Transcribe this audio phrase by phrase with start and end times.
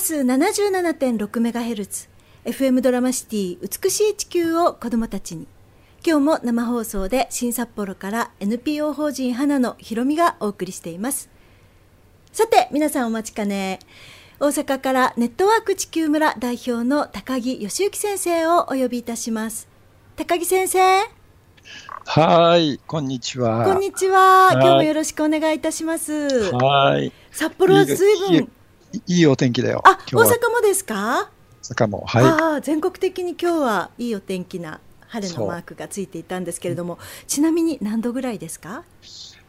[0.00, 2.08] 波数 77.6MHz
[2.46, 5.46] FM ドラマシティ美しい地球を子どもたちに
[6.04, 11.28] 今日も生放送で新札幌から NPO 法人花のひろみがお送りしています
[12.32, 13.78] さて皆さんお待ちかね
[14.40, 19.68] 大阪からネットワーク地球村代表の高木義之先生をお呼びいたします
[20.16, 20.78] 高木先生
[22.06, 23.64] はい、こんにちは。
[23.64, 24.48] こんにちは。
[24.54, 26.50] 今日もよろしくお願いいたします。
[26.52, 27.12] はい。
[27.30, 28.50] 札幌は随分
[29.06, 29.82] いいお天気だよ。
[29.84, 31.30] あ、大阪もですか？
[31.62, 32.24] 大阪も、はい。
[32.24, 38.84] ああ、全国的に今日はいいお天気な晴れのマークがついていたんですけれども、ちなみに何度ぐらいですか？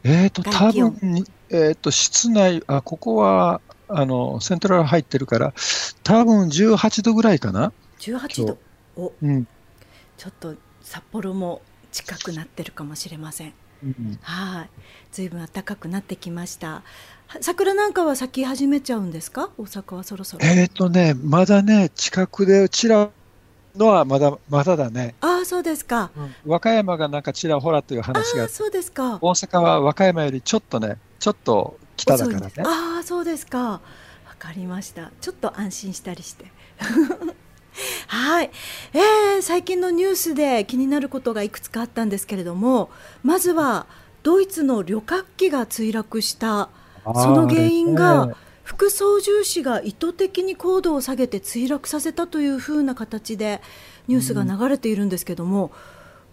[0.04, 5.54] えっ、ー、と多分えっ、ー、と室内あここはあのセントラル入ってるから
[6.04, 7.72] 多分18度ぐらいかな。
[8.00, 8.58] 18度。
[8.98, 9.48] お、うん、
[10.18, 13.54] ちょっと札幌も近くなってるかもしれません。
[13.84, 14.70] うん、はい、
[15.12, 16.84] ずいぶん暖かくなってきました。
[17.40, 20.46] 桜なんかは咲き始めちゃうんですか、大阪はそろそろ。
[20.46, 23.10] えっ、ー、とね、まだね、近くでちら
[23.76, 25.16] のはまだまだだね。
[25.22, 29.18] ああ、そうですか、うん、和歌山がなんかちらほらという話がそうですか。
[29.22, 32.52] 大阪は和歌山よりちょっとね、ちょっと北だからね。
[32.60, 33.60] ああ、そうですか。
[33.60, 33.82] わ
[34.38, 35.12] かりました。
[35.22, 36.52] ちょっと安心したりして。
[38.08, 38.52] はい、
[38.94, 42.90] えー、最近のニュースで気になることがいくつかあったんですけれども
[43.24, 43.86] まずは
[44.24, 46.68] ドイツの旅客機が墜落した
[47.04, 53.62] その原因が副操縦士が意図的に高度を下げて墜落させたというふうな形で
[54.08, 55.72] ニュースが流れているんですけども、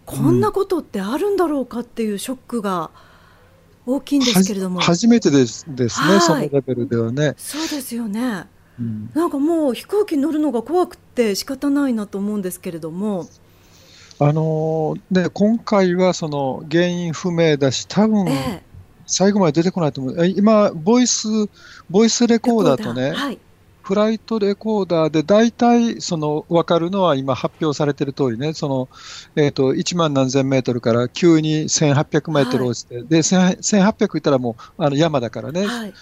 [0.08, 2.90] うん、こんなことってあるんだろうかっていうショックが
[3.86, 4.80] 大きいんですけれども。
[4.80, 7.34] 初めてですですね、はい、そのレベルではね。
[7.38, 8.46] そうですよね。
[8.78, 13.26] うん、なんかもう飛行機に乗るのが怖くて仕方ないなと思うんですけれども。
[14.20, 18.26] あのー、ね、今回はその原因不明だし、多分、
[19.08, 20.26] 最後まで出てこないと思う。
[20.26, 21.26] 今、ボイス、
[21.90, 22.82] ボイスレコーダー。
[22.82, 23.38] とね、はい、
[23.82, 28.88] フライトレコーダーで大体その分かるのは今発表されている通りね、その、
[29.34, 35.94] えっ、ー、と、1万何千メートルから急に1800メートル落ちて、はい、で、1800いったらもうあの山だからね、はい、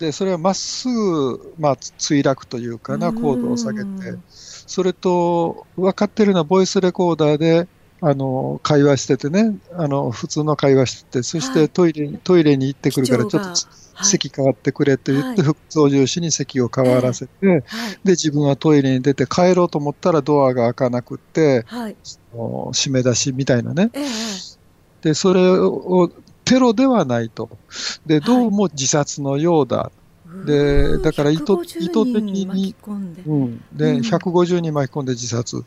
[0.00, 7.68] でそれはまっすぐ、まあ、墜落というかな、高度を下げて、それと分かってるのはボイスレコーダーで
[8.00, 17.64] あの会話しててね、あの普通の会話してて、そしてトイレ,、トイレに行ってくるから、ちょっと席変わってくれって言って、副操縦士に席を変わらせて、で
[18.12, 21.96] 自分はトイレに出て帰ろうと思ったらドアが開かなくて、はい、
[22.34, 23.90] 締め出しみたいなね。
[25.02, 26.10] でそれを
[26.44, 27.50] テロではないと。
[28.06, 29.90] で、どうも自殺のようだ。
[30.44, 32.74] で、だから意図意図的に、
[33.26, 35.64] うん、で、150人巻き込んで自殺。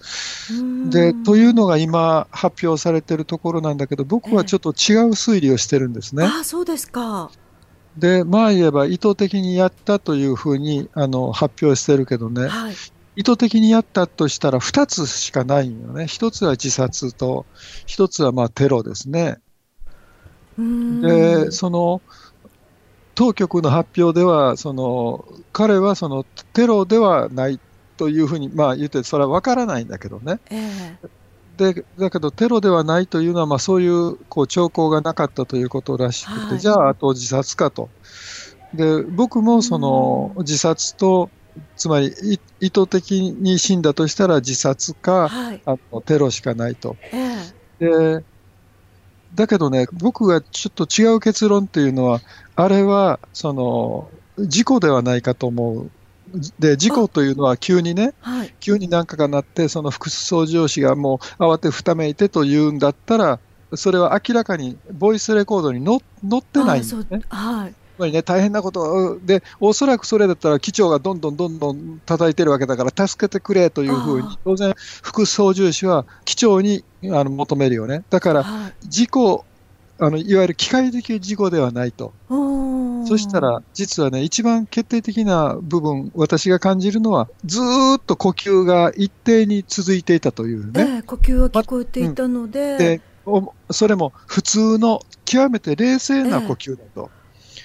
[0.90, 6.26] で、というのが今発表されているところなんだけど、僕はちょっと違う推理をしてるんですね。
[6.26, 7.32] あそうですか。
[7.98, 12.76] で、まあ言えば意図的にやったというふうにあの発表してるけどね、はい、
[13.16, 16.04] 意図的にやったとしたら2つしかないんよね。
[16.04, 17.46] 1つは自殺と、
[17.88, 19.40] 1つはまあテロですね。
[20.58, 22.02] でその
[23.22, 26.24] 当局の発表ではその彼はその
[26.54, 27.60] テロではない
[27.96, 37.90] というふうに、まあ、言ってそれは分からないんだけどね、えー、でだけどテロではないというのは、まあ、そういうこう兆候がなかったということらしくて、はい、じゃああと自殺かと。
[38.74, 41.30] で僕もその自殺と
[41.76, 42.16] つまり
[42.60, 46.96] 意図的に死んだとしたら自殺か、はい、あのテロしかないと。
[47.80, 48.26] えー、で
[49.36, 52.22] だけどね、僕がちょっと違う結論っていうのは、
[52.56, 54.10] あれは、その、
[54.40, 55.92] 事故ではないかと思う。
[56.60, 63.40] で、事故というのは急にね、はい、急に何かがなって、その副操縦士がもう慌てふためいてというんだったら、
[63.74, 65.98] それは明らかにボイスレコードに載
[66.40, 67.22] ってないんですね。
[67.30, 78.04] はいぱりね、大変なことで、おそらくそれだったら機長がどんどんどんどん叩いてるわけだから、助けてくれというふうに、当然、副操縦士は機長にあの求めるよね。
[78.10, 78.46] だから、
[78.82, 79.46] 事故、
[80.00, 82.14] あのいわゆる機械的事故ではないと。
[83.08, 87.60] そしたら、実はね、一番決定的な部分、私が感じるのは、ず
[87.98, 90.72] っと呼吸が一定に続いていたというね。
[90.76, 92.72] えー、呼吸は聞こえていたので。
[92.72, 93.02] ま、で
[93.70, 97.10] それも普通の極めて冷静な呼吸だと。
[97.14, 97.21] えー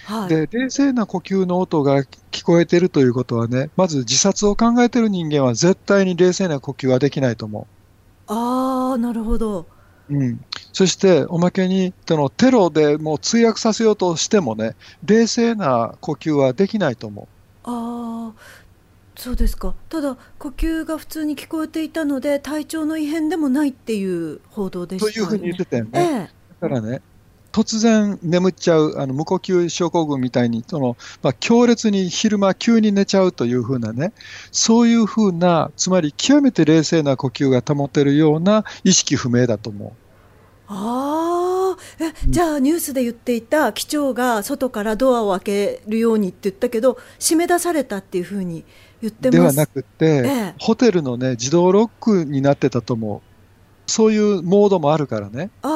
[0.07, 8.33] はい、で冷静な呼吸の音が聞こえてるということはね、まず自殺を考えてる人間は絶対に冷静な呼吸はできないと思う。
[8.33, 9.67] ああ、なるほど。
[10.09, 10.41] うん、
[10.73, 17.29] そして、おまけにそのテロでもう墜落させようとしてもね、冷静な呼吸はできないと思う。
[17.65, 18.41] ああ、
[19.17, 19.75] そうですか。
[19.89, 25.91] ただ、呼吸が普通に聞こえていたので、体調の異変でもないっていう報道でした、ね、というふうに言ってたよね。
[25.95, 26.31] ええ、
[26.61, 27.03] だからね、
[27.57, 34.13] 突然眠っちゃう、あの無呼吸症候群みたいに、そのまあ、強烈に昼間急に寝ちゃうというふうなね、
[34.53, 39.93] そういうふうな、つまり極めて冷静な呼吸が保てるような意識不明だと思う。
[40.69, 48.65] あえじゃあニュースで言っていた機長が外からドアを開けるようにって言ったけど締め出されたっていうふうに
[49.01, 53.37] 言ってではなくて、ええ、ホテルの、ね、自動ロックになってたと思う。
[53.87, 55.51] そういうモードもあるからね。
[55.63, 55.69] あ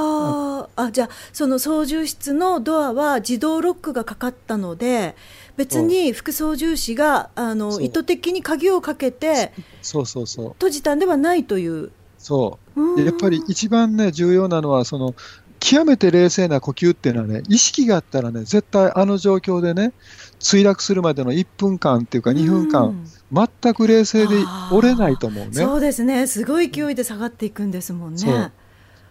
[0.85, 5.17] あ、じゃあ、その操縦室のドアは自動ロックがかかったので、
[5.57, 11.91] 別に副操縦士があの意図的に鍵をかけて、そうそうそう閉じたんではないという。
[12.19, 12.59] そ
[12.97, 13.01] う。
[13.01, 15.15] やっぱり一番ね、重要なのは、その、
[15.61, 19.93] 極めて冷静な呼吸っていうのはね、意識があったらね、絶対あの状況でね、
[20.41, 24.37] 墜落するまでの1分間っていうか2分間、全く冷静で
[24.73, 25.53] 折れないと思うね。
[25.53, 28.53] そうですね、すごい勢いで下がっていくんですもんね。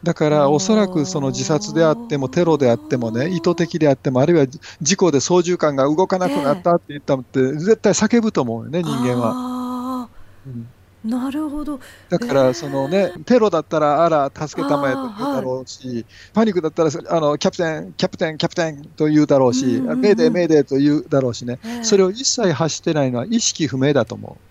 [0.04, 4.48] だからおそらくその自殺であってもテロであってもね意図的であってもあるいは
[4.81, 10.10] 事故で操縦桿が動かなくなったって言ったって、絶対叫ぶと思うよね人間は。
[10.48, 10.68] うん
[11.04, 11.80] なるほど。
[12.10, 24.46] だから、そのね、えー、テロだったら、あら、助けたまえと言うだろうし、はい、パニックだったら、あの、キャプテン、キャプテン、キャプテンと言うだろうし、うんうん、メーデー、メーデーと言うだろうしね、えー、それを一切発してないのは意識不明だと思う。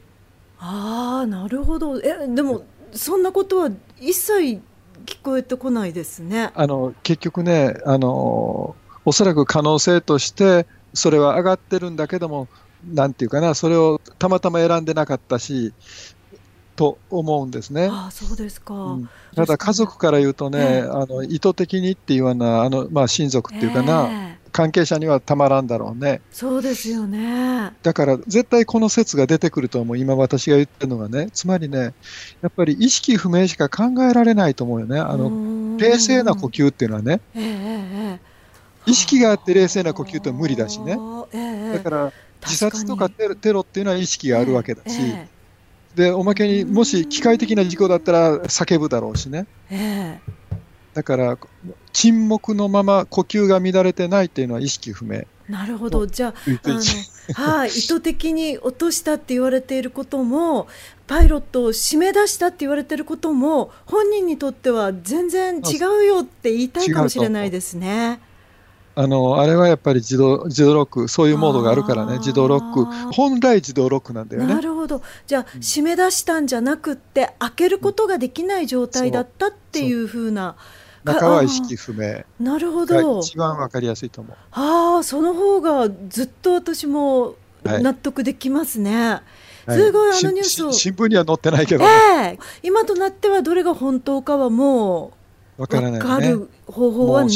[0.58, 2.00] ああ、なるほど。
[2.00, 2.62] え、でも、
[2.94, 4.62] そんなことは一切
[5.08, 6.50] 聞こえてこないですね。
[6.54, 8.76] あの、結局ね、あの、
[9.06, 12.46] おそらく可能性として、それは上がってるんだけども、
[12.84, 15.72] なんていうかな、それをたまたま選んでなかったし、
[16.76, 17.88] と思うんですね。
[17.90, 26.20] あそうですか、うん、ただ家族から言うとね、えー、あの意図的にっていうようなあの、まあ、親族っていうかな、えー、関係者にはたまらんだろうね。
[26.30, 27.72] そうですよね。
[27.82, 29.98] だから絶対この説が出てくると思う。
[29.98, 31.28] 今私が言ってるのがね。
[31.32, 31.94] つまりね、
[32.42, 34.98] やっぱり意識不明しか考えられないと思うよね。
[34.98, 37.20] あの、冷静な呼吸っていうのはね。
[37.34, 38.18] えー、
[38.86, 40.96] 意識があって冷静な呼吸って無理だしね。
[41.72, 42.12] だから
[42.42, 44.98] 自殺とかテロっていうのは意識があるわけだし。
[45.94, 50.20] でおまけにもし機械的な事故だったら叫ぶだろうしね、えー、
[50.94, 51.36] だから
[51.98, 55.24] 沈黙のまま呼吸が乱れてないっていうのは意識不明。
[55.48, 60.68] なるほどじゃあはい、意図的に落としたって言われていることも
[61.06, 68.20] パイロットを締め出したって言われていることも本人にとっては全然違うよって言いたいかもしれないですね。
[68.94, 72.84] あの、あれはやっぱり自動、自動ロック、そういうモードがあるからね、自動ロック。
[73.12, 74.52] 本来自動ロックなんだよね。
[74.52, 75.02] なるほど。
[75.26, 80.56] じゃあ、締め出したんじゃなくて、開けることができない状態だったっていうふうな。
[81.14, 82.24] 中は意識不明。
[82.40, 83.20] なるほど。
[83.20, 84.36] 一番わかりやすいと思う。
[84.52, 87.34] ああ、その方がずっと私も
[87.64, 89.20] 納得できますね。
[89.66, 95.12] はい、すごい、あのニュースを新聞には載ってないけど、ね、えー、今となってはどれが本当かはも
[95.58, 97.30] う分からない、ね、方法はない。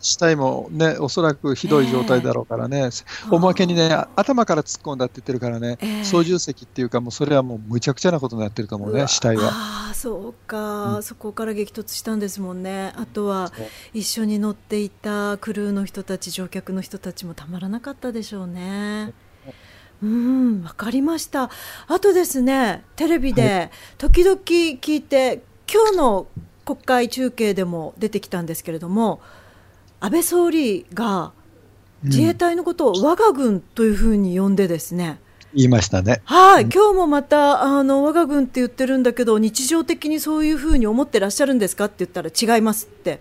[0.00, 9.50] 死体もね、おそらくひどい状態だろうからね、えー、おまけにね、頭から突っ込んだって言ってるからね、えー、操縦席っていうか、もうそれはもうむちゃくちゃなことになってると思うね、死体は。
[9.52, 13.52] ああ、そうか、うん、そこから激突したんですもんね、あとは
[13.92, 19.12] 一緒に乗っていたクルーの人たち、乗客の人たちもたまらなかったでしょうね。
[20.02, 21.50] うん、わかりました。
[21.86, 26.26] あとですね、テレビで時々聞いて、今日の
[26.70, 29.20] 国会中継でも出てきたんですけれども
[29.98, 31.32] 安倍総理が
[32.04, 35.18] 自衛隊のことを我が軍というふうに呼んでですね、
[35.52, 36.22] うん、言いましたね。
[36.24, 43.20] はい、今日もまたあの我が軍って言ってるんだけど日常的にそういうふうに思ってらっしゃるんですかって言ったら違いますって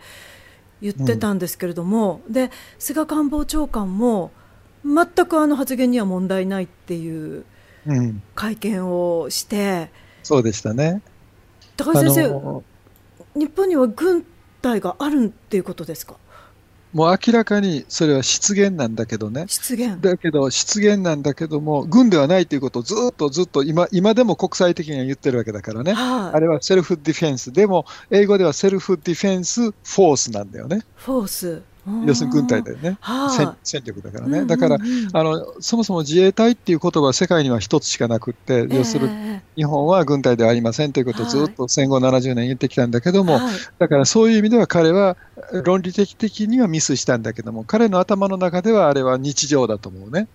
[0.79, 4.31] 言ってたんですけれども、うん、で菅官房長官も
[4.85, 7.45] 全くあの発言には問題ないっていう
[8.35, 9.87] 会見をして、うん、
[10.21, 11.01] そうでしたね。
[11.75, 12.63] 高橋先生、
[13.39, 14.25] 日本には軍
[14.61, 16.15] 隊があるっていうことですか？
[16.91, 19.45] もう明らかにそれは失言なんだけどね。
[19.47, 20.01] 失言。
[20.01, 25.93] だけど、失言なんだけども、軍ではないということをずっとずっと今、今でも国際的には言ってるわけだからね。
[25.93, 27.53] はあ、あれはセルフディフェンス。
[27.53, 30.81] でも、英語ではセルフディフェンスフォースなんだよね。
[30.95, 31.61] フォース。
[32.05, 34.77] 要するに軍隊だよね、はあ、戦力だからね、だから、
[35.13, 45.17] あのそもそも自衛隊っていう言葉は世界には一つしかなくって、えー、要するに日本は軍隊ではありませんということをずっと戦後70年言ってきたんだけども、はい、だからそういう意味では彼は
[45.63, 50.27] 論理的的にはミスしたんだけども、彼の頭の中ではあれは日常だと思うね。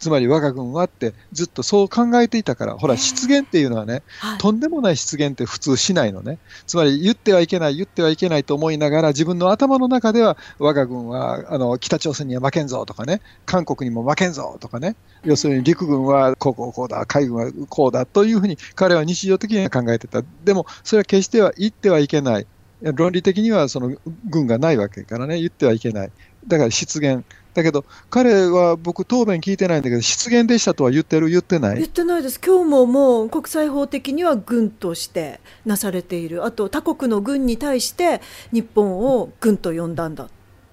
[0.00, 6.38] つまり我が軍はってずっとそう考えていたから、ほら、失言っていうのはね、はい、とんでもない失言って普通しないのね。
[6.66, 20.22] つまり言ってはいけない、言ってはいけないと思いながら、自分の頭の中では、我が軍はあの北朝鮮には負けんぞとかね、韓国にも負けんぞとかね、要するに陸軍はこうこうこうだ、海軍はこうだというふうに彼は日常的には考えてた。
[20.44, 22.46] でも、それは決しては言ってはいけない。
[22.82, 26.10] 論理的にはその軍がないわけからね、言ってはいけない。
[26.46, 27.24] だから失言。
[27.54, 31.76] だけど、彼は僕、答弁聞いてないんだけど、失言でしたとは言ってる、言ってない。
[31.76, 38.20] 言ってないです、今日ももう国際法的には軍としてなされている、あと他国の軍に対して
[38.52, 40.28] 日本を軍と呼んだんだっ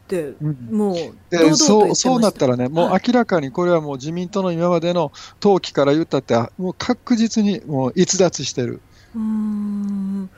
[0.07, 0.33] て、
[0.71, 0.95] もう
[1.29, 8.81] でそうそうなったらね、もう明らかにこれはもう自民党の今までの登記から言ったって、もう確実にもう逸脱してる。
[9.15, 10.29] うん。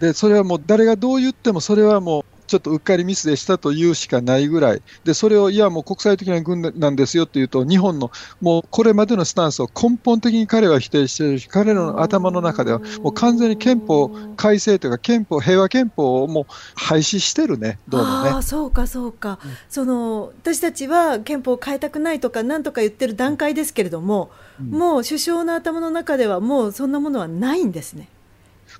[0.00, 8.10] でそれはもう誰がどう言っても、それはもうちょっとうっかりミスでしたと言うしかないぐらい、でそれをいや、もう国際的な軍なんですよっていうと、日本の
[8.40, 18.30] もうこれまでのスタンスを根本的に彼は否定しているし、彼らの頭の中では、もう完全に憲法改正というか、憲法平和憲法をもう廃止してるね、どうもね。
[18.30, 28.08] あそうか、そうか、うん、その私たちは憲法を変えたくないとか、なんとか言ってる段階ですけれども、うん、もう首相の頭の中では、もうそんなものはないんですね。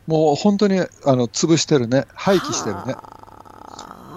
[0.06, 2.97] もう本当にあの潰してるね、廃棄してるね。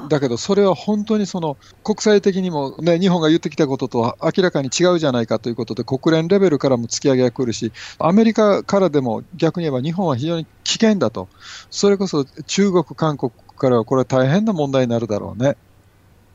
[0.08, 11.28] だけど、それは本当にその国際的にも、ね、日本が言ってきたこととは明らかに違うじゃないかということで、国連レベルからも突き上げが来るし、アメリカからでも逆に言えば日本は非常に危険だと、
[11.70, 15.58] それこそ中国、韓国からはこれは大変な問題になるだろうね。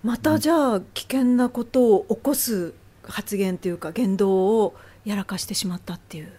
[0.02, 2.74] またじゃあ、危険なことを起こす
[3.04, 4.74] 発言というか、言動を
[5.04, 6.32] やらかしてしまったっていう。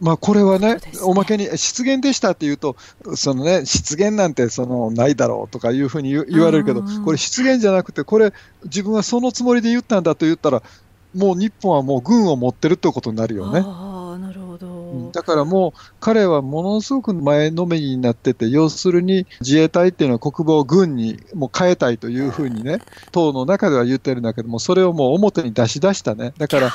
[0.00, 0.80] まあ、これはね、ね。
[1.02, 2.76] おまけに失言でしたっていうと、
[3.14, 8.32] そのね、失言なんてそのないだろうとかいうふうに言われるけど、これ、失言じゃなくて、これ、
[8.64, 10.62] 自分はそのつもりで言ったんだと言ったら、
[11.14, 13.62] もう日本はもう軍を持ってるってことになるよね。
[13.64, 15.10] あなるほど。
[15.12, 22.80] だからもう、彼はものすごく前のめりになってて、要するに自衛隊っていうのは国防軍にもう変えたいというふうにね、
[23.12, 26.34] 党の中では言ってるんだけども、それをもう表に出し出したね。
[26.36, 26.72] だから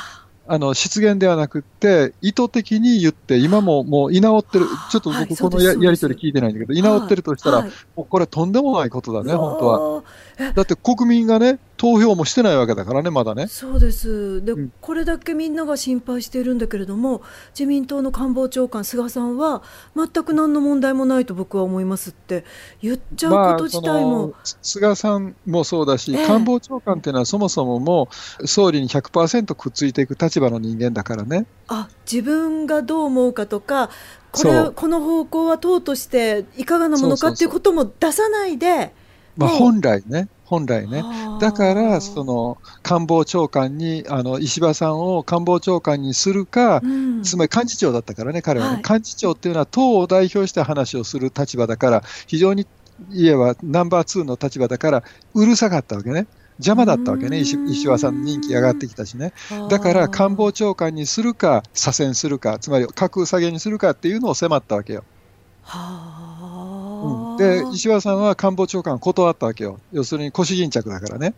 [0.52, 10.02] あの失言ではなくて、意図的に言って、今ももう居直ってる、ちょっと僕、このや,、り取り聞いてないんだけど、居直ってるとしたら、もうこれ、とんでもないことだね、本当は。
[10.54, 13.46] だって国民がね、投票もしてないわけだからね、まだね。
[13.46, 17.22] そうですで、うん、これだけみんなが心配しているんだけれども、
[17.54, 19.62] 自民党の官房長官、菅さんは、
[19.96, 22.44] 全く何の問題もないと僕は思いますって
[22.82, 24.28] 言っちゃうこと自体も。
[24.28, 28.08] まあ、菅さんもそうだし、えー、官房長官っていうのは、そもそもも
[28.40, 31.46] う、総理に100%くっついていく立場の人間だからね。
[31.68, 33.90] あ自分がどう思うかとか、
[34.32, 38.92] これこの方向は党としていかがなものかっていうことも出さないで。
[39.36, 41.04] まあ、本来ね、本来ね。
[41.40, 52.66] だから、その官房長官に、あの石破さんを官房長官にするか、うん、つまり幹事長だったからね、彼はね、はい、幹事長っていうのは党を代表して話をする立場だから、非常に
[53.10, 56.26] 言えばナンバー2の立場だから、うるさかったわけね。
[56.58, 59.32] 邪魔だったわけね、石石破さんの人気上がってきたしね。
[59.70, 65.04] だから官房長官にするか、左遷するか、つまり格下げにするかっていうのを迫ったわけよ。
[65.62, 66.09] はあうん、
[67.40, 71.34] で石破さんは官房長官断ったわけよ、要するに腰巾着だからね。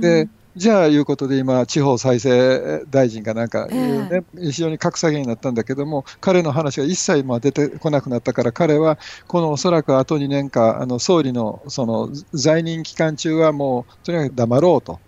[0.00, 8.98] でじゃあいうことで今、地方再生大臣かなんか、ね、えー、非常に格下げになったんだけども、彼の話が一切まあ出てこなくなったから、彼は
[9.28, 14.98] このおそらくあと2年間、あの総理のその在任期間中はもうとにかく黙ろうと。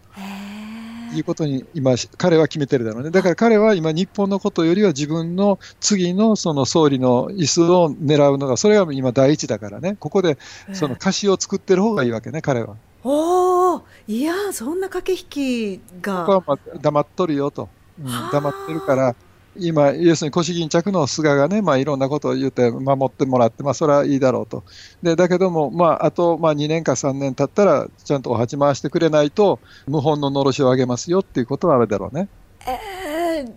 [1.14, 3.10] いうことに今、彼は決めてるだろうね。
[3.10, 9.96] だから彼は今、日本のことよりは自分の次のその総理の椅子を狙うのが、それが今第一だからね。
[9.98, 10.38] ここで
[10.72, 12.76] その歌詞を作ってる方がいいわけね、彼は。
[13.04, 16.20] おお、いや、そんな駆け引きが。
[16.20, 17.68] ここはまあ黙っとるよと。
[18.00, 19.14] うん、黙ってるから、
[19.56, 24.64] 今、要するに腰巾着の菅がね、まあ、いろんなことを言って守ってもらって、まあ、それはいいだろうと。
[25.02, 32.28] でだけども、まあ、あと、まあ、2年か3年経ったら、ちゃんとお鉢回してくれないと、謀反ののろしを上げますよっていうことはあるだろうね。
[32.66, 33.52] えー、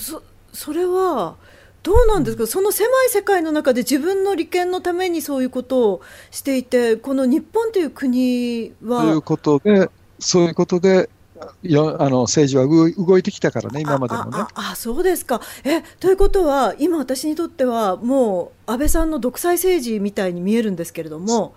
[0.00, 1.36] そそれは、
[1.82, 6.00] どうなんですか、その狭い世界の中で自分の利権のためにそういうことを
[6.30, 9.02] していて、この日本という国は？
[9.02, 9.90] ということで、
[10.20, 11.10] そういうことで、
[11.62, 14.44] よあの政治は動いてきたからね、今までもね。
[14.54, 21.54] あそうですかえということは、今、私にとっては、もう安倍さんの独裁政治みたいに見えるんですけれども。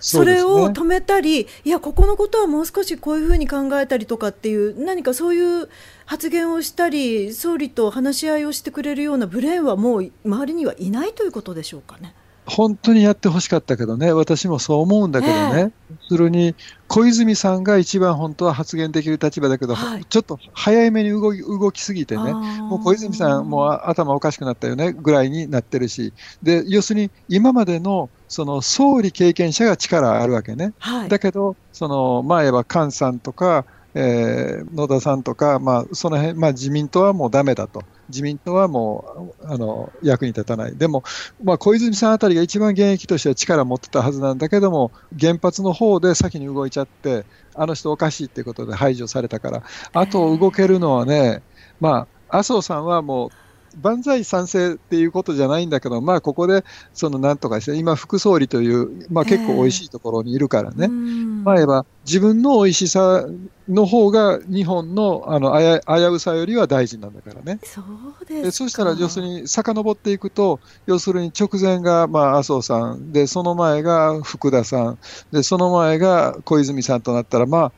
[0.00, 5.68] それを止めたり、ね、いや、ここのことはもう少しこういうふうに考えたりとかっていう、何かそういう
[6.06, 12.14] 発言をしたり、総理と話し合いをしてくれるようなブレーンはもう周りにはいないということでしょうかね。
[12.46, 15.72] 本当にやってほしかったけどね、私もそう思うんだけどね、
[16.08, 16.54] それに
[16.88, 26.12] 小泉さんが一番本当は発言できる立場だけど、はい、ちょっと早めに動き動きすぎてね、もう小泉さん、もう頭おかしくなったよねぐらいになってるし、
[26.42, 37.82] で要するに今までのその総理経験者が力あるわけね、はい、だけど、その前は菅さんとか、えー、野田さんとか、まあ、その辺、まあ、自民党はもうだめだと。
[38.08, 41.04] 自民党はもうあの役に立たない、でも、
[41.42, 47.24] まあ、小泉さんあたりが一番現役としては力を持ってたはずなんだけども、原発の方で先に動いちゃって、
[47.54, 49.62] あの人おかしいっていうことで排除されたから、
[49.92, 51.42] あと動けるのはね、
[51.80, 53.30] まあ、麻生さんはもう
[53.80, 63.26] 万歳賛成っていうことじゃないんだけど、まあ、ここで、そのなんとかして、今、副総理という、まあ、結構おいしいところにいるからね、えー、まあ、言えば、自分のおいしさ
[63.68, 67.60] の方が、日本のあの危うさよりは大事なんだからね。
[67.62, 67.82] そ
[68.22, 74.98] うですそしたら、要するに、遡っていくと、要するに直前が、まあ、麻生さん、で、その前が福田さん、
[75.32, 77.72] で、その前が小泉さんとなったら、まあ、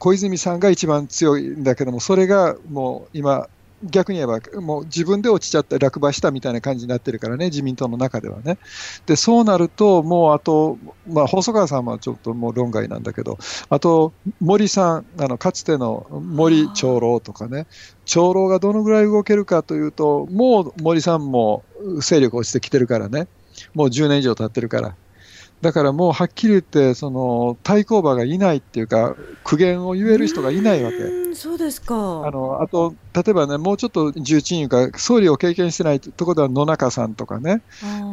[0.00, 3.48] 小泉さんが一番強いんだけども、それがもう今、
[3.82, 8.58] 逆に言えば、もう自分で落ちちゃって落馬したみたいな感じになってるからね、自民党の中ではね。
[9.06, 13.38] で、そうなると、もうあと、まあ、細川さんはちょっともう論外なんだけど、
[13.70, 17.66] あと、森さん、あのかつての森長老とかね、
[18.04, 21.64] 長老がどのぐらい動けるかというと、もう森さんも
[22.00, 23.28] 勢力落ちてきてるからね、
[23.74, 24.94] もう10年以上経ってるから。
[25.62, 29.14] だからもうはっきり言って、その対抗馬がいないっていうか、
[29.44, 31.34] 苦言を言える人がいないわけ。
[31.34, 31.94] そうですか。
[31.94, 37.62] あのあと、例えばね、もうちょっと重鎮いうか、総理を経験してないところでは野中さんとかね、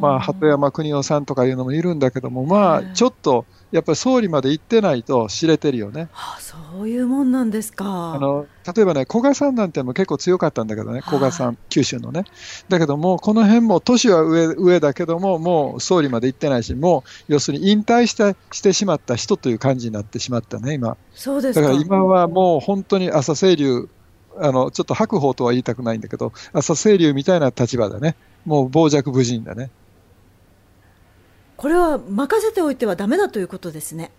[0.02, 6.08] まあ、鳩山邦夫さんとかいうのもいるんだけども、まあ、ちょっとやっぱり総理まで行ってないと知れてるよね。
[6.14, 8.14] あそういうもんなんですか。
[8.14, 12.24] あの例えばね、古賀さんなんても結構強かったんだけどね、古賀さん、九州のね。
[12.70, 20.96] だけども、この辺も、都市は上上だけども、もう総理まで行ってないし、もう要するに引退してしてしまった人という感じになってしまったね、今。
[21.14, 23.90] そうですだから今はもう本当に朝青龍、
[24.40, 29.70] あのちょっと白鵬とは言いたくないんだけど、朝青龍みたいな立場だね、もう傍若無人だね。
[31.58, 34.12] これは任せておいてはだめだということですね。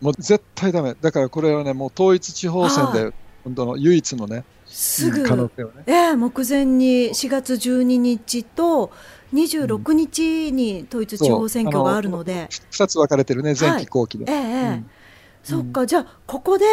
[0.00, 3.12] もう絶対だめ、だからこれはね、もう統一地方選で、
[3.44, 8.92] 本当の唯一のね、すぐ、可能性はね、えー、目前に4月12日と
[9.32, 12.36] 26日に統一地方選挙があるので、う。
[12.36, 14.30] ん、2つ分かれてるね、前期後期で。
[14.30, 14.50] はい、ええ。
[14.50, 14.90] ーうん、
[15.42, 16.66] そっか、じゃあ、ここで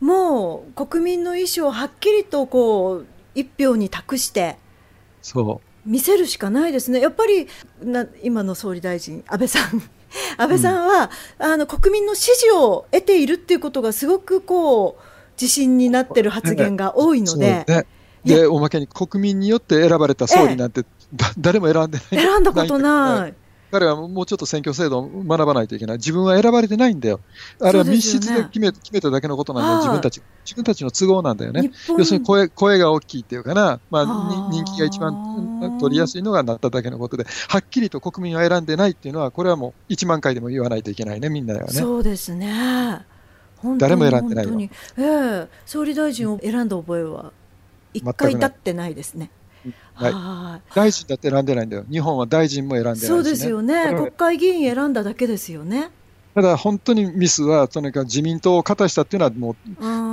[0.00, 4.58] もう国民の意思をはっきりとこう一票に託して。
[5.22, 7.48] そう見せるしかないですね、やっぱり
[7.82, 9.82] な今の総理大臣、安倍さん。
[10.38, 15.02] 安倍さんは、うん、あの国民の支持を得ているっていうことがすごくこう
[15.40, 17.64] 自信になってる発言が多いので。
[17.66, 17.86] ね、
[18.24, 22.24] でおまけに国民によって選ばれた総理なんて、ええ、誰も選んでない。
[22.24, 23.34] 選んだことない。
[23.70, 27.20] 彼はもうちょっと選挙制度を学ばないといけない、自分は選ばれてないんだよ、
[27.60, 41.66] あれは密室で決め,、決めただけのことなんだよ、自分たち自分たちの都合なんだよね、要するに声声が大きいっていうかな、まあ、人気が一番取りやすいのがなっただけのことで、はっきりと国民は選んでないっていうのは、これはもう1万回でも言わないといけないね、みんなはね。
[41.68, 43.04] そうですね。
[43.78, 44.60] 誰も選んでないよ、
[44.96, 47.32] えー、総理大臣を選んだ覚えは
[47.94, 49.30] 1回立ってないですね。
[49.94, 55.90] はい、大臣だって選んでないんだよ、日本は大臣も選んでない、ね、そうですよね、国会議員選んだだけですよね。
[56.34, 59.56] ただ本当にミスは、とにかく自民党を勝たしたっていうのは、も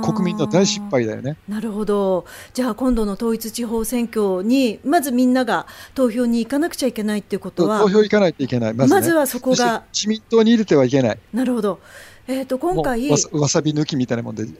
[0.00, 1.36] う国民の大失敗だよね。
[1.46, 9.84] なるほど、じゃあ今度の統一地方選挙に、まずみんなが投票に行かなくちゃいけないっていうことは、投票行かないといけない、まず、ね,、はそこが。
[9.92, 11.18] 自民党に入れてはいけない。
[11.34, 11.80] なるほど。
[12.26, 14.50] えーと、今回わさび抜きみたいなもんで、ね、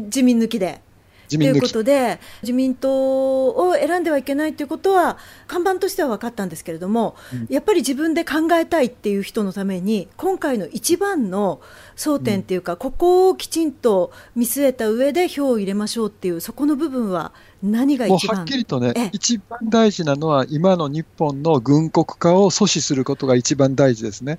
[0.12, 0.82] 自民抜きで
[1.28, 11.60] ということで自民党を選んではいけないということは看板としては分かったんですけれども、うん、やっぱり自分で考えたいっていう人のために今回の一番の
[11.96, 18.36] 争点っていうか、うん、ここをきちんと見据えた上で票を入れましょうっていうそこの部分は何が一番？
[18.38, 24.38] はっきりとね、一番大事なのは、今の日本の軍国化を阻止することが一番大事ですね。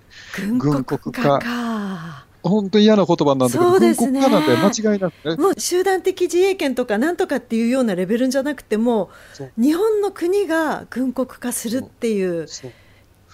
[0.58, 1.38] 軍国化
[2.42, 5.36] 本当に嫌な言葉なんだけど、そうですね、なんて間違いなくね。
[5.36, 9.10] もう集団的自衛権とかなんとかっていうようなレベルじゃなくても、
[9.58, 12.48] 日本の国が軍国化するっていう。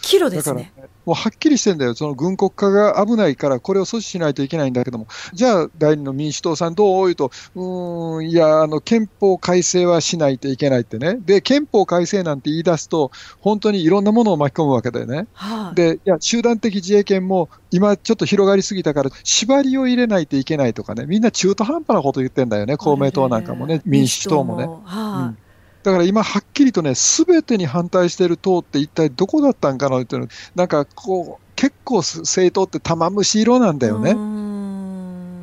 [0.05, 0.71] 岐路ですね。
[1.03, 15.27] もうはっきりしてんだよ、その軍国化が危ないから、これを阻止しないといけないんだけども、じゃあ、第二の民主党さん、どう言うと、うん、いや、あの憲法改正はしないといけないってね、で、憲法改正なんて言い出すと、本当にいろんなものを巻き込むわけだよね。
[15.33, 24.57] はあ、で、いや、集団的自衛権も今、ちょっと広がりすぎたから、縛りを入れないといけないとかね、みんな中途半端なこと言ってんだよね、公明党なんかもね、民主党も。
[24.57, 24.65] ね。
[24.65, 25.44] はあうん
[25.85, 34.15] だから今、はっきりとね、すべてに反対している党って一体どこだったんかなっていうの、なんかこう、結構政党って玉虫色なんだよね。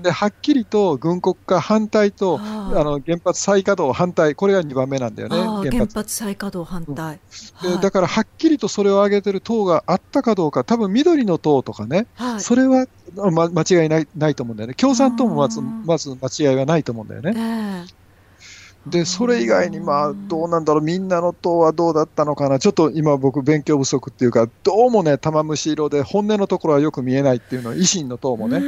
[0.03, 6.13] ではっきりと軍国化反対とあの原発再稼働反対、これが2番目なんだよね、原発。
[6.13, 7.21] 再稼働反対、
[7.63, 17.33] うん、で、だからはっきりとそれを挙げてる党があったかどうか、多分緑の党とかね、はい、それは、ま、間違いないないと思うんだよね、共産党もまずまず間違いはないと思うんだよね。
[17.37, 18.02] えー
[18.87, 28.61] で、それ以外に、まあ、どうなんだろう、みんなの党はどうだったのかな、ちょっと今、僕、勉強不足っていうか、どうもね、玉虫色で、本音のところはよく見えないっていうのは、維新の党もね。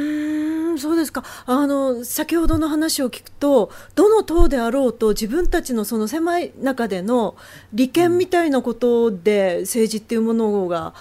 [0.77, 7.37] そうですかあの先ほどの話を聞くとどの党であろうと自分たちのその狭い中での
[7.71, 10.93] 利権みたいなことで政治っていうものが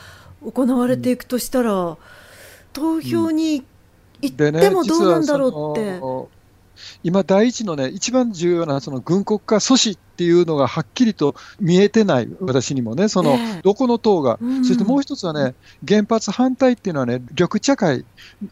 [0.44, 1.96] 行われていくとしたら、
[2.72, 3.64] 投票に
[4.20, 6.43] 行ってもどうなんだろうって。
[7.02, 15.54] 今、第一のね、一番重要なその軍国家阻止っていうのがはっきりと見えてない、私にもね、その、どこの党が、うん、そしてもう一つはね、
[15.86, 18.04] 原発反対っていうのはね、緑茶会、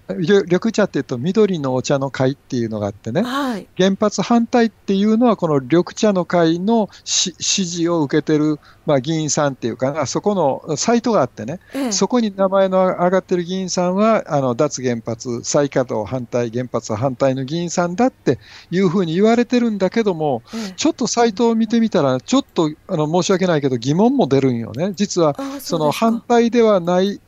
[0.09, 7.33] 緑茶っていうと緑のお茶の会っていうのがあってね、はい、原発反対っていうのは、この緑茶の会の支
[7.67, 18.41] 持を受けてる、まあ、議員さんっていうかな、そこのサイトがあってね、ええ、そこに名前の上がってる議員さんは、あの脱原発、再稼働反対、原発反対の議員さんだって
[18.73, 24.93] いうふうに言われてるんだけども、え、ちょっとサイトを見てみたら、ちょっとあの申し訳ないけど、疑問も出るんよね。
[24.95, 27.21] 実は、その反対ではない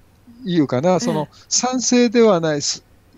[0.45, 2.61] いうかな、その賛成ではない、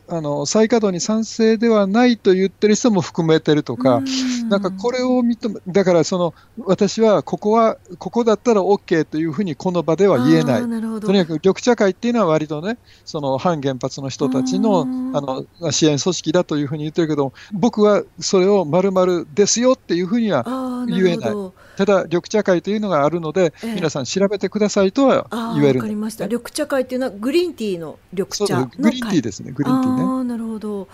[0.09, 4.03] あの再稼働に賛成ではないと言ってる人も含めてるとか、
[4.49, 21.31] なんかこれを認め、だからその私はここは、ここだったら OK というふうにこの場では言えない、とにかく緑茶会っていうのは割とね、その反原発の人たちのあの支援組織だというふうに言ってるけど、僕はそれをまるまるですよっていうふうには言えない。
[21.77, 26.25] ただ、緑茶会というのがあるので、え皆さん調べてくださいとは言える、わかりました。
[26.25, 29.53] 緑茶会っていうのはグリーンティーの緑茶のグリーンティーですね。
[29.53, 30.03] グリーンティーね。
[30.03, 30.89] あなるほど。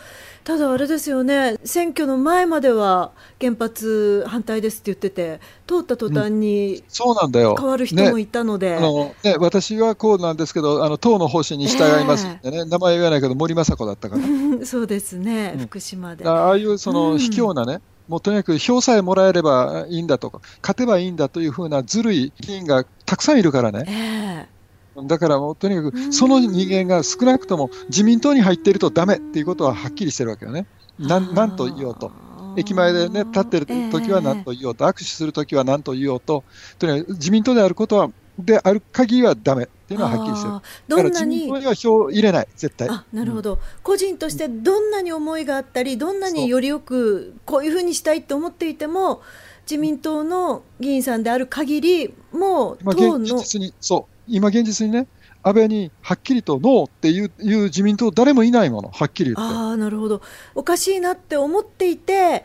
[0.44, 1.56] ただあれですよね。
[1.64, 7.54] 選挙の前までは原発反対ですって言ってて、通った途端に、そうなんだよ。
[7.56, 8.70] 変わる人もいたので。
[8.70, 14.22] ね、あのね私はこうなんですけど、あの党の方針に従いますってね、えー、名前言わないけど森雅子だったから。
[14.66, 15.56] そうですね。
[15.60, 16.26] 福島で。
[16.26, 17.80] ああいうその卑怯なね。
[18.08, 24.48] もうとにかく票さえもらえればいいんだとか、勝てばいいんだというふうなずるい議員がたくさんいるからね。
[24.96, 30.66] えー、だからもうとにかくその人間が少なくとも自民党に入っているとだめっていうことははっきりしてるわけよね。
[30.98, 32.10] なんなんと言おうと。
[32.54, 36.44] 駅前でね、立ってる時は何と言おうと、握手する時は何と言おうと、
[36.78, 40.54] とにかく自民党であることはである限りはだめっていうのははっきりしてる。
[40.88, 41.50] どんなに。
[41.50, 42.88] には票入れない絶対。
[42.88, 49.22] あなるほど、うん、個人としてどんなに思いがあったりどんなによりよくこういうふうにしたいと思っていても
[49.70, 54.12] 自民党の議員さんである限りもう党の現実にそう。
[54.28, 55.06] 今現実にね
[55.42, 59.54] 安倍にはっきりとノーっていういう自民党誰もいないものはっきり言って。
[59.54, 60.22] あなるほど。
[60.54, 62.44] おかしいなって思っていて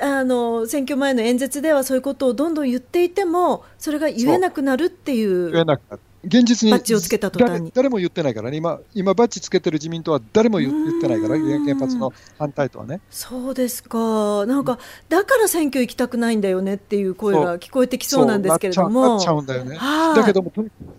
[0.00, 5.52] あの選挙前の演説ではそういうことをどんどん言っていてもそれが言えなくなるっていう。
[5.52, 7.72] 言えなくなる現実にバッジをつけた途端に。
[7.74, 8.56] 誰も言ってないからね。
[8.56, 13.00] 今、今バッジつけてる自民党は誰も言ってないから、原発の反対とはね。
[13.10, 19.16] そうですか、なんか、だから選挙行きたくないんだよねっていう声が聞こえてきそうなんですけれども。
[19.16, 19.78] なっちゃうんだよね。
[20.14, 20.52] だけども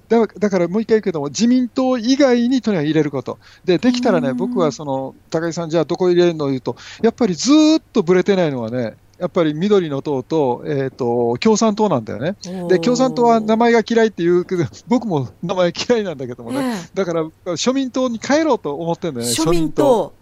[0.10, 12.36] だ、だからもう一回言うけども、自民党以外にとにかく入れること、でできたらね、僕はその高井さん、じゃあどこ入れるの言うと、やっぱりずっとぶれてないのはね、やっぱり緑の党と,、えーと、共産党なんだよね。
[12.68, 16.62] で共産党は名前が嫌いっていうけど、 僕も名前嫌いなんだけどもね、え。
[16.62, 20.14] ー、だから庶民党に帰ろうと思ってるんだよね、庶民党。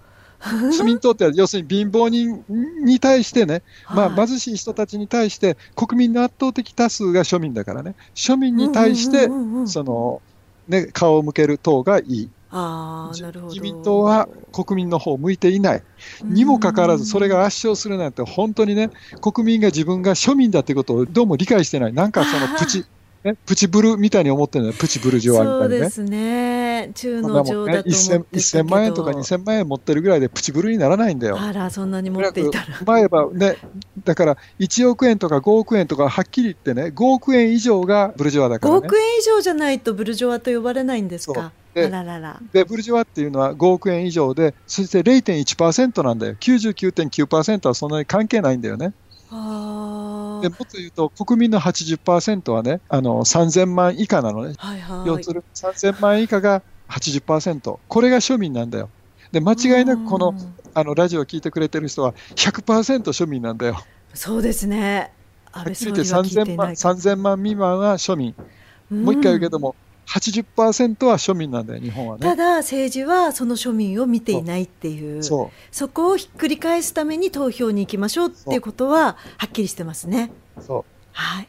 [0.42, 1.12] 庶民党。
[1.12, 2.44] って 要するに貧乏人
[2.84, 9.30] に対してね、まあ、貧しい人たちに対して、国民の圧倒的多数が庶民だからね、庶民に対して、
[9.68, 10.22] その
[10.68, 12.30] ね、顔を向ける党がいい。
[12.52, 13.54] あなるほど。
[13.54, 15.84] 自民党は国民の方を向いていない、
[16.24, 18.90] にもかかわらず、それが圧勝するなんて、本当にね、
[19.22, 22.86] 国民が自分が庶民だということをどうも理解してない、なんかそのプチ、
[23.24, 25.70] ね、プチブルみたいに思ってるのよ、プチブルジョワみたいなね。
[25.70, 26.10] そうですね、
[26.90, 27.90] 中の上だと思って
[28.40, 31.40] 1000万円とか2000万円持ってるぐらいでプチブルにならないんだよ。
[31.40, 32.66] あら、そんなに持っていたら。
[32.86, 33.58] 前はね、
[34.04, 38.80] だから1億円とか5億円とか、はっきり言ってね、5億円以上がブルジョワだから、ね。
[38.80, 41.52] 5億円以上じゃないとブルジョワと呼ばれないんですか？
[41.74, 48.94] でらららでブルジョワっていうのは5億円以上で、そして0.1%なんだよ、99.9%はそんなに関係ないんだよね。
[49.30, 58.90] でもっと言うと、国民の80%はね、あの3000万以下なのね、はいはい、要する3000万以下が80%、これが庶民なんだよ。
[59.32, 60.34] で間違いなくこの
[60.74, 63.82] あのラジオを聞いてくれてる人は100%庶民なんだよ。
[64.14, 65.12] そうですね。
[65.52, 68.36] はっきり言って3000万 ,3000 万未満は庶民。
[68.90, 69.76] もう一回言うけども、
[70.08, 72.22] 80%は庶民なんだよ、日本はね。
[72.22, 75.50] ただ、政治はその庶民を見ていないっていうそ
[75.94, 80.32] こをひっくり返すために投票に行きましょうっていうことは、はっきりしてますね。
[80.60, 81.48] そうはい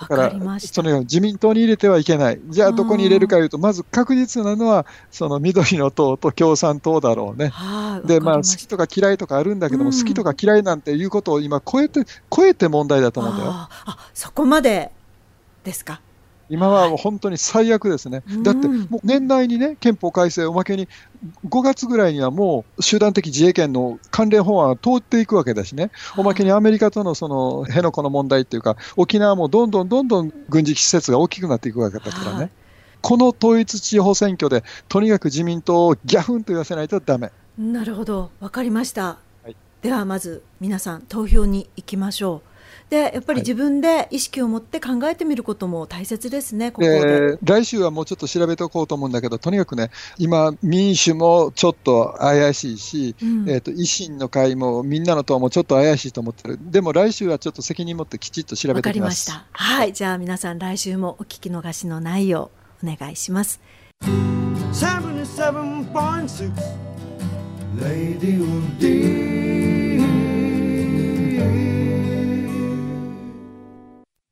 [0.00, 7.52] だからその自民党に入れてはいけない、じゃあどこに入れるかいうと、まず確実なのは、その緑の党と共産党だろうね。
[8.06, 13.50] で、まあ、好きとか嫌いとかあるんだけども、うん、好きとか嫌いなんていうことを今超えて、超えて問題だと思うんだよ。
[13.52, 13.68] あ
[14.14, 14.90] そこまで
[15.64, 16.00] ですか？
[16.48, 20.88] 今は本当に最悪ですね、だってもう年内にね、憲法改正、おまけに
[21.48, 32.50] 5月ぐらいにはもう集団的自衛権の関連法案は通っていくわけだしね、おまけにアメリカとのその辺野古の問題っていうか、沖縄もどんどんどんどん軍事施設が大きくなっていくわけだからね。
[33.02, 37.30] この統一地方選挙で、とにかく自民党をギャフンと言わせないとだめ。
[37.58, 39.18] なるほど、分かりました。
[39.42, 42.49] はい、ではまず皆さん投票に行きましょう。
[42.88, 47.38] でやっぱり自分で意識を持って考えてみることも大切ですね、ここで。
[47.42, 59.32] 来週はもうちょっと調べておこうと思うんだけど、とにかくね、今、民主もちょっと怪しいし、うん、えーと、維新の会もみんなの党もちょっと怪しいと思ってる、でも来週はちょっと責任持ってきちっと調べてきます。
[59.52, 62.50] はい、じゃあ皆さん、来週もお聞き逃しのないよ
[62.82, 63.60] うお願いします。
[64.02, 66.50] 77.6
[67.78, 68.44] Radio
[68.78, 69.30] D